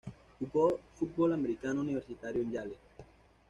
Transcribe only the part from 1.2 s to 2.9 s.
americano universitario en Yale.